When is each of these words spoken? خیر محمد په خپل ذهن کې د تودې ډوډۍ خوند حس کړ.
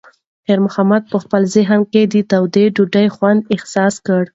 خیر 0.45 0.59
محمد 0.65 1.03
په 1.11 1.17
خپل 1.23 1.41
ذهن 1.55 1.79
کې 1.91 2.01
د 2.13 2.15
تودې 2.31 2.65
ډوډۍ 2.75 3.07
خوند 3.15 3.41
حس 3.71 3.95
کړ. 4.05 4.21